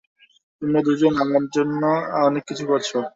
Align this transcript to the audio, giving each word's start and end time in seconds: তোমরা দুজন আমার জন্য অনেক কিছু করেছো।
তোমরা 0.61 0.79
দুজন 0.87 1.13
আমার 1.23 1.43
জন্য 1.55 1.81
অনেক 2.21 2.43
কিছু 2.49 2.63
করেছো। 2.67 2.97